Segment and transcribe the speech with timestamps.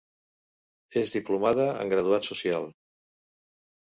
[1.01, 2.65] És diplomada en graduat social.